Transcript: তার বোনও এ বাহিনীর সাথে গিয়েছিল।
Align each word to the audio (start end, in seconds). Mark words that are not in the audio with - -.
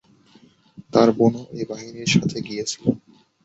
তার 0.93 1.09
বোনও 1.17 1.41
এ 1.53 1.69
বাহিনীর 1.69 2.09
সাথে 2.13 2.37
গিয়েছিল। 2.47 2.83